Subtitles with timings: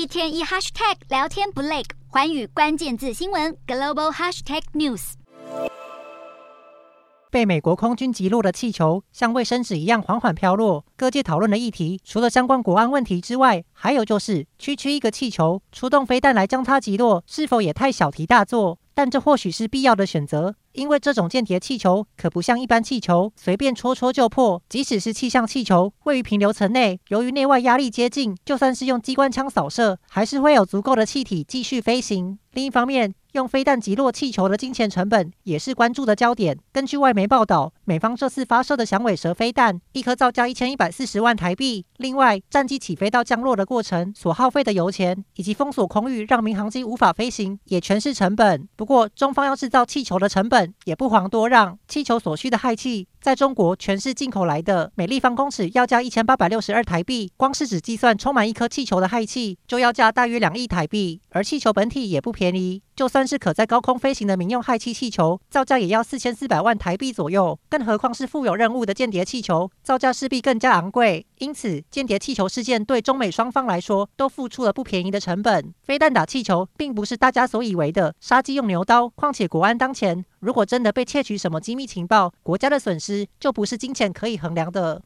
[0.00, 5.12] 一天一 hashtag 聊天不累，寰宇关键字新闻 global hashtag news。
[7.30, 10.86] 被美国空军击落的气球像卫生纸一样缓缓飘落。
[10.96, 18.78] 各界讨论的议题，除了相关国安问题之外，还有就是区区一个气球，出动飞弹来将它击落，是否也太小题大做？
[19.00, 20.54] 但这或许是必要的选择。
[20.72, 24.62] 因为这种间谍气球可不像一般气球，随便戳戳就破。
[24.68, 32.38] 即使是气象气球，位于平流层内，由于内外压力接近，就算是用机关枪扫射，还是会有足够的气体继续飞行。
[32.52, 36.58] 另一方面，用飞弹击落气球的金钱成本也是关注的焦点。
[36.72, 41.84] 根据外媒报道，美方这次发射的响尾蛇飞弹，一颗造价一千一百四十万台币。
[41.98, 48.68] 另外，战机起飞到降落的过程所耗费的油钱，以及封锁空域让民航机无法飞行，也全是成本。
[48.76, 50.74] 不过，中方要制造气球的成本。
[50.84, 57.30] 也不遑多让，气球所需的氦气，在中国全是进口来的，每立方公尺要价一千八百六十二台币。
[57.36, 61.20] 光是只计算充满一颗气球的氦气，就要价大约两亿台币。
[61.30, 67.58] 而气球本体也不便宜，就算是可在高空飞行的民用氦气气球，造价也要四千四百万台币左右。
[67.70, 71.24] 更何况是富有任务的间谍气球，造价势必更加昂贵。
[71.38, 75.72] 因此，间谍气球事件对中美双方来说都付出了不便宜的成本。
[75.82, 79.08] 飞弹打气球，并不是大家所以为的杀鸡用牛刀。
[79.08, 84.98] 况且国安当前，如果真的被窃取什么机密情报，国家的损失就不是金钱可以衡量的。